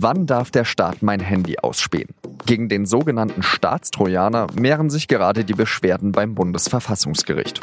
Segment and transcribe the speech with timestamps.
[0.00, 2.14] Wann darf der Staat mein Handy ausspähen?
[2.46, 7.60] Gegen den sogenannten Staatstrojaner mehren sich gerade die Beschwerden beim Bundesverfassungsgericht.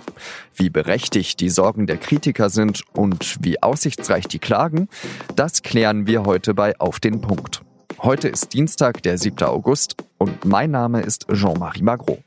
[0.53, 4.89] Wie berechtigt die Sorgen der Kritiker sind und wie aussichtsreich die Klagen,
[5.37, 7.61] das klären wir heute bei Auf den Punkt.
[7.99, 9.47] Heute ist Dienstag, der 7.
[9.47, 12.17] August und mein Name ist Jean-Marie Magro.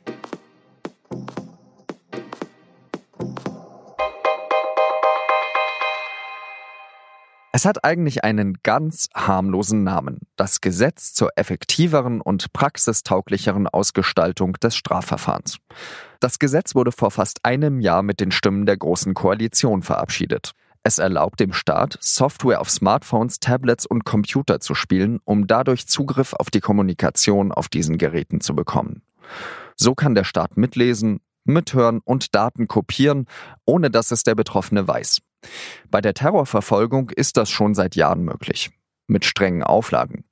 [7.59, 10.21] Es hat eigentlich einen ganz harmlosen Namen.
[10.37, 15.59] Das Gesetz zur effektiveren und praxistauglicheren Ausgestaltung des Strafverfahrens.
[16.21, 20.53] Das Gesetz wurde vor fast einem Jahr mit den Stimmen der Großen Koalition verabschiedet.
[20.85, 26.35] Es erlaubt dem Staat, Software auf Smartphones, Tablets und Computer zu spielen, um dadurch Zugriff
[26.35, 29.03] auf die Kommunikation auf diesen Geräten zu bekommen.
[29.75, 33.27] So kann der Staat mitlesen, mithören und Daten kopieren,
[33.65, 35.23] ohne dass es der Betroffene weiß.
[35.91, 38.71] Bei der Terrorverfolgung ist das schon seit Jahren möglich,
[39.07, 40.25] mit strengen Auflagen.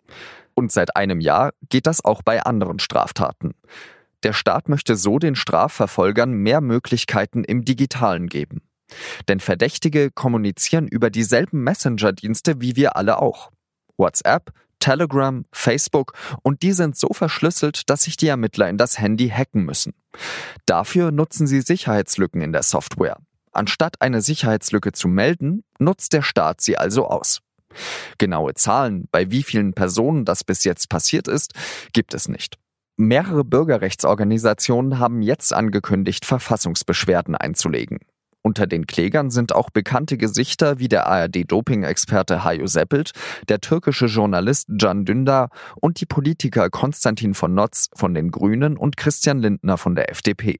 [0.55, 3.55] Und seit einem Jahr geht das auch bei anderen Straftaten.
[4.23, 8.63] Der Staat möchte so den Strafverfolgern mehr Möglichkeiten im digitalen geben.
[9.29, 13.51] Denn Verdächtige kommunizieren über dieselben Messenger-Dienste wie wir alle auch.
[13.97, 19.29] WhatsApp, Telegram, Facebook und die sind so verschlüsselt, dass sich die Ermittler in das Handy
[19.29, 19.95] hacken müssen.
[20.67, 23.19] Dafür nutzen sie Sicherheitslücken in der Software.
[23.57, 27.41] Anstatt eine Sicherheitslücke zu melden, nutzt der Staat sie also aus.
[28.19, 31.55] Genaue Zahlen, bei wie vielen Personen das bis jetzt passiert ist,
[31.95, 32.59] gibt es nicht.
[32.99, 38.01] Mehrere Bürgerrechtsorganisationen haben jetzt angekündigt, Verfassungsbeschwerden einzulegen.
[38.43, 43.13] Unter den Klägern sind auch bekannte Gesichter wie der ARD-Doping-Experte Hajo Seppelt,
[43.49, 45.49] der türkische Journalist Can Dündar
[45.81, 50.59] und die Politiker Konstantin von Notz von den Grünen und Christian Lindner von der FDP.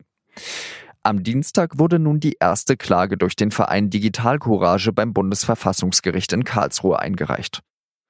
[1.07, 6.43] Am Dienstag wurde nun die erste Klage durch den Verein Digital Courage beim Bundesverfassungsgericht in
[6.43, 7.61] Karlsruhe eingereicht.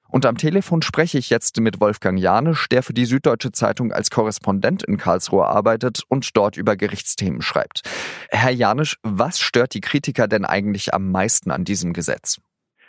[0.09, 4.09] Und am Telefon spreche ich jetzt mit Wolfgang Janisch, der für die Süddeutsche Zeitung als
[4.09, 7.83] Korrespondent in Karlsruhe arbeitet und dort über Gerichtsthemen schreibt.
[8.31, 12.41] Herr Janisch, was stört die Kritiker denn eigentlich am meisten an diesem Gesetz?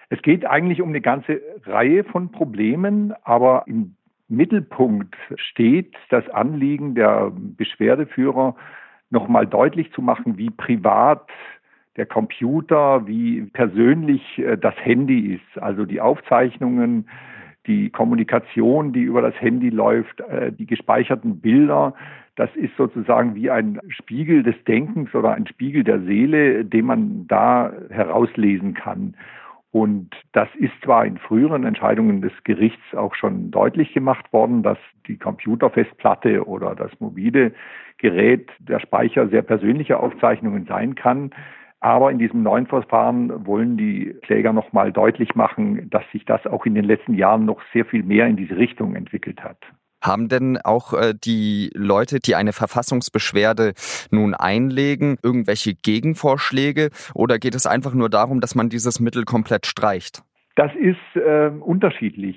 [0.08, 3.94] Es geht eigentlich um eine ganze Reihe von Problemen, aber im
[4.28, 8.56] Mittelpunkt steht das Anliegen der Beschwerdeführer,
[9.10, 11.28] nochmal deutlich zu machen, wie privat
[11.96, 15.62] der Computer, wie persönlich äh, das Handy ist.
[15.62, 17.08] Also die Aufzeichnungen,
[17.66, 21.94] die Kommunikation, die über das Handy läuft, äh, die gespeicherten Bilder,
[22.36, 27.26] das ist sozusagen wie ein Spiegel des Denkens oder ein Spiegel der Seele, den man
[27.26, 29.16] da herauslesen kann.
[29.70, 34.78] Und das ist zwar in früheren Entscheidungen des Gerichts auch schon deutlich gemacht worden, dass
[35.06, 37.52] die Computerfestplatte oder das mobile
[37.98, 41.30] Gerät der Speicher sehr persönliche Aufzeichnungen sein kann.
[41.80, 46.64] Aber in diesem neuen Verfahren wollen die Kläger nochmal deutlich machen, dass sich das auch
[46.66, 49.58] in den letzten Jahren noch sehr viel mehr in diese Richtung entwickelt hat.
[50.00, 53.74] Haben denn auch äh, die Leute, die eine Verfassungsbeschwerde
[54.10, 59.66] nun einlegen, irgendwelche Gegenvorschläge oder geht es einfach nur darum, dass man dieses Mittel komplett
[59.66, 60.22] streicht?
[60.58, 62.36] Das ist äh, unterschiedlich.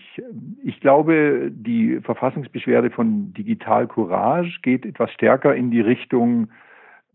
[0.64, 6.50] Ich glaube, die Verfassungsbeschwerde von Digital Courage geht etwas stärker in die Richtung,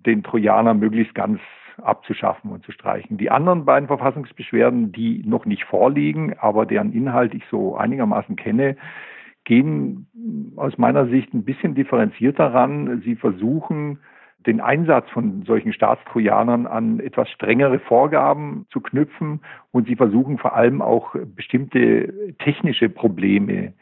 [0.05, 1.41] den Trojaner möglichst ganz
[1.81, 3.19] abzuschaffen und zu streichen.
[3.19, 8.77] Die anderen beiden Verfassungsbeschwerden, die noch nicht vorliegen, aber deren Inhalt ich so einigermaßen kenne,
[9.47, 10.07] gehen
[10.57, 13.01] aus meiner Sicht ein bisschen differenzierter ran.
[13.03, 14.01] Sie versuchen,
[14.47, 19.41] den Einsatz von solchen Staatstrojanern an etwas strengere Vorgaben zu knüpfen
[19.73, 23.73] und sie versuchen vor allem auch bestimmte technische Probleme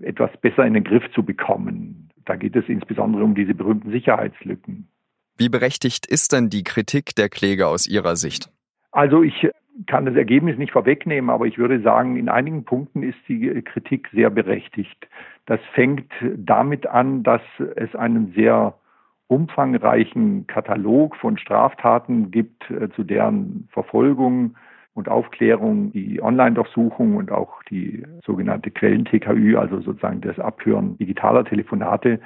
[0.00, 2.10] etwas besser in den Griff zu bekommen.
[2.24, 4.88] Da geht es insbesondere um diese berühmten Sicherheitslücken.
[5.36, 8.50] Wie berechtigt ist denn die Kritik der Kläger aus Ihrer Sicht?
[8.92, 9.48] Also ich
[9.86, 14.08] kann das Ergebnis nicht vorwegnehmen, aber ich würde sagen, in einigen Punkten ist die Kritik
[14.12, 15.08] sehr berechtigt.
[15.46, 17.42] Das fängt damit an, dass
[17.76, 18.74] es einen sehr
[19.28, 24.56] umfangreichen Katalog von Straftaten gibt, äh, zu deren Verfolgung
[24.94, 32.20] und Aufklärung die Online-Durchsuchung und auch die sogenannte Quellen-TKÜ, also sozusagen das Abhören digitaler Telefonate,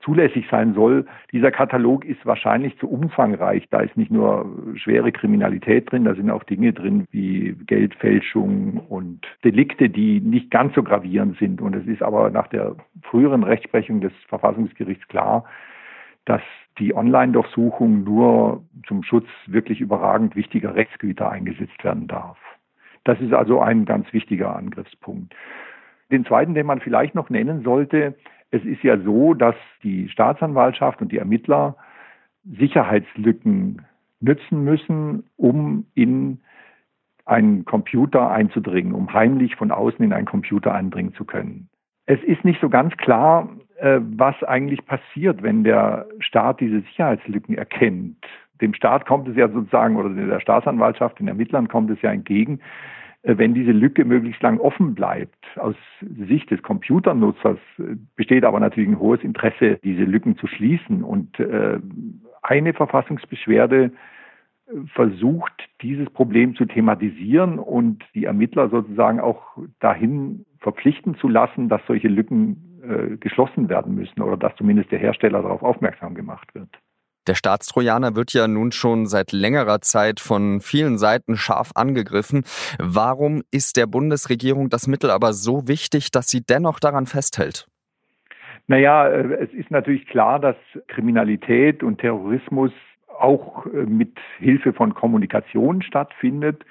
[0.00, 1.06] zulässig sein soll.
[1.32, 3.68] Dieser Katalog ist wahrscheinlich zu umfangreich.
[3.70, 9.26] Da ist nicht nur schwere Kriminalität drin, da sind auch Dinge drin wie Geldfälschung und
[9.44, 11.60] Delikte, die nicht ganz so gravierend sind.
[11.60, 15.44] Und es ist aber nach der früheren Rechtsprechung des Verfassungsgerichts klar,
[16.24, 16.42] dass
[16.78, 22.38] die Online-Durchsuchung nur zum Schutz wirklich überragend wichtiger Rechtsgüter eingesetzt werden darf.
[23.04, 25.34] Das ist also ein ganz wichtiger Angriffspunkt.
[26.10, 28.14] Den zweiten, den man vielleicht noch nennen sollte,
[28.50, 31.76] es ist ja so, dass die Staatsanwaltschaft und die Ermittler
[32.44, 33.82] Sicherheitslücken
[34.20, 36.40] nützen müssen, um in
[37.26, 41.68] einen Computer einzudringen, um heimlich von außen in einen Computer eindringen zu können.
[42.06, 43.48] Es ist nicht so ganz klar,
[43.78, 48.18] äh, was eigentlich passiert, wenn der Staat diese Sicherheitslücken erkennt.
[48.60, 52.60] Dem Staat kommt es ja sozusagen, oder der Staatsanwaltschaft, den Ermittlern kommt es ja entgegen,
[53.22, 55.44] wenn diese Lücke möglichst lang offen bleibt.
[55.56, 61.04] Aus Sicht des Computernutzers äh, besteht aber natürlich ein hohes Interesse, diese Lücken zu schließen.
[61.04, 61.38] Und
[62.42, 63.92] eine Verfassungsbeschwerde
[64.94, 65.52] versucht,
[65.82, 72.08] dieses Problem zu thematisieren und die Ermittler sozusagen auch dahin verpflichten zu lassen, dass solche
[72.08, 76.68] Lücken äh, geschlossen werden müssen oder dass zumindest der Hersteller darauf aufmerksam gemacht wird.
[77.26, 82.44] Der Staatstrojaner wird ja nun schon seit längerer Zeit von vielen Seiten scharf angegriffen.
[82.78, 87.66] Warum ist der Bundesregierung das Mittel aber so wichtig, dass sie dennoch daran festhält?
[88.66, 90.56] Naja, äh, es ist natürlich klar, dass
[90.88, 92.72] Kriminalität und Terrorismus
[93.18, 96.64] auch äh, mit Hilfe von Kommunikation stattfindet.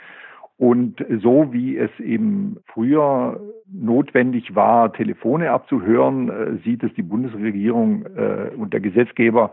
[0.60, 3.40] Und so wie es eben früher
[3.72, 9.52] notwendig war, Telefone abzuhören, äh, sieht es die Bundesregierung äh, und der Gesetzgeber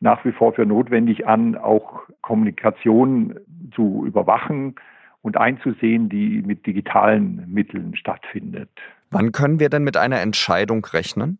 [0.00, 3.38] nach wie vor für notwendig an, auch Kommunikation
[3.72, 4.74] zu überwachen
[5.22, 8.70] und einzusehen, die mit digitalen Mitteln stattfindet.
[9.12, 11.38] Wann können wir denn mit einer Entscheidung rechnen?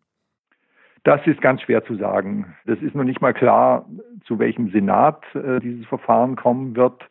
[1.03, 2.55] Das ist ganz schwer zu sagen.
[2.65, 3.85] Das ist noch nicht mal klar,
[4.25, 7.01] zu welchem Senat äh, dieses Verfahren kommen wird.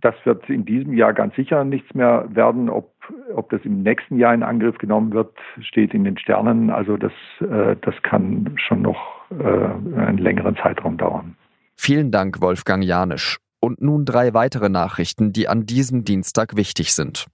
[0.00, 2.68] Das wird in diesem Jahr ganz sicher nichts mehr werden.
[2.68, 2.92] Ob,
[3.34, 6.70] ob das im nächsten Jahr in Angriff genommen wird, steht in den Sternen.
[6.70, 8.98] Also das, äh, das kann schon noch
[9.30, 11.36] äh, einen längeren Zeitraum dauern.
[11.76, 13.38] Vielen Dank, Wolfgang Janisch.
[13.60, 17.26] Und nun drei weitere Nachrichten, die an diesem Dienstag wichtig sind.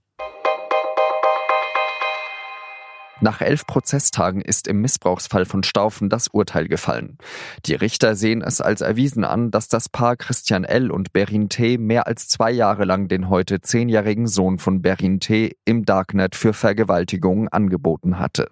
[3.20, 7.16] Nach elf Prozesstagen ist im Missbrauchsfall von Staufen das Urteil gefallen.
[7.64, 10.90] Die Richter sehen es als erwiesen an, dass das Paar Christian L.
[10.90, 11.78] und Berin T.
[11.78, 15.56] mehr als zwei Jahre lang den heute zehnjährigen Sohn von Berin T.
[15.64, 18.48] im Darknet für Vergewaltigungen angeboten hatte.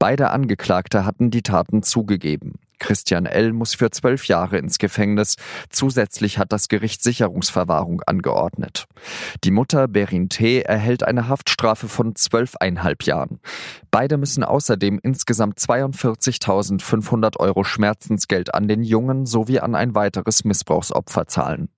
[0.00, 2.54] Beide Angeklagte hatten die Taten zugegeben.
[2.78, 3.52] Christian L.
[3.52, 5.36] muss für zwölf Jahre ins Gefängnis.
[5.70, 8.86] Zusätzlich hat das Gericht Sicherungsverwahrung angeordnet.
[9.44, 10.60] Die Mutter Berin T.
[10.60, 13.40] erhält eine Haftstrafe von zwölfeinhalb Jahren.
[13.90, 21.26] Beide müssen außerdem insgesamt 42.500 Euro Schmerzensgeld an den Jungen sowie an ein weiteres Missbrauchsopfer
[21.26, 21.68] zahlen.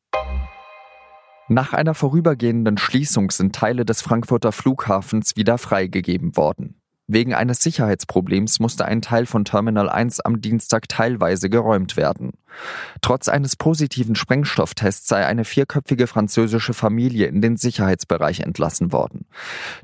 [1.50, 6.77] Nach einer vorübergehenden Schließung sind Teile des Frankfurter Flughafens wieder freigegeben worden.
[7.10, 12.32] Wegen eines Sicherheitsproblems musste ein Teil von Terminal 1 am Dienstag teilweise geräumt werden.
[13.00, 19.24] Trotz eines positiven Sprengstofftests sei eine vierköpfige französische Familie in den Sicherheitsbereich entlassen worden.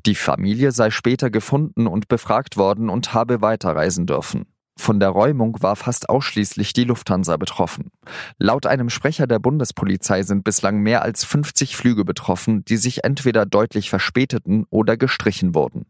[0.05, 4.45] Die Familie sei später gefunden und befragt worden und habe weiterreisen dürfen.
[4.77, 7.91] Von der Räumung war fast ausschließlich die Lufthansa betroffen.
[8.37, 13.47] Laut einem Sprecher der Bundespolizei sind bislang mehr als 50 Flüge betroffen, die sich entweder
[13.47, 15.87] deutlich verspäteten oder gestrichen wurden.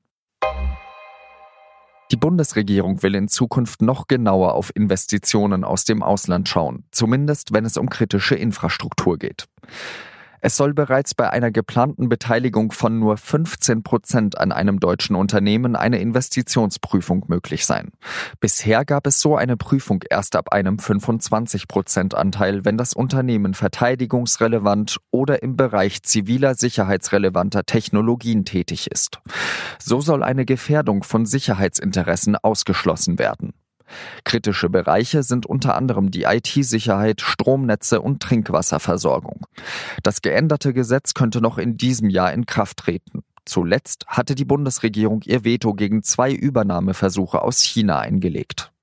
[2.11, 7.65] Die Bundesregierung will in Zukunft noch genauer auf Investitionen aus dem Ausland schauen, zumindest wenn
[7.65, 9.47] es um kritische Infrastruktur geht.
[10.47, 15.75] Es soll bereits bei einer geplanten Beteiligung von nur 15 Prozent an einem deutschen Unternehmen
[15.75, 17.93] eine Investitionsprüfung möglich sein.
[18.41, 23.55] Bisher gab es so eine Prüfung erst ab einem 25 Prozent Anteil, wenn das Unternehmen
[23.55, 29.21] verteidigungsrelevant oder im Bereich ziviler sicherheitsrelevanter Technologien tätig ist.
[29.79, 33.55] So soll eine Gefährdung von Sicherheitsinteressen ausgeschlossen werden.
[34.25, 39.47] Kritische Bereiche sind unter anderem die IT-Sicherheit, Stromnetze und Trinkwasserversorgung.
[40.03, 43.23] Das geänderte Gesetz könnte noch in diesem Jahr in Kraft treten.
[43.45, 48.74] Zuletzt hatte die Bundesregierung ihr Veto gegen zwei Übernahmeversuche aus China eingelegt.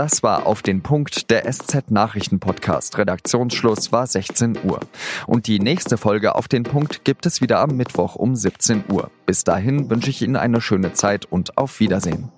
[0.00, 2.96] Das war auf den Punkt der SZ Nachrichten Podcast.
[2.96, 4.80] Redaktionsschluss war 16 Uhr.
[5.26, 9.10] Und die nächste Folge auf den Punkt gibt es wieder am Mittwoch um 17 Uhr.
[9.26, 12.30] Bis dahin wünsche ich Ihnen eine schöne Zeit und auf Wiedersehen.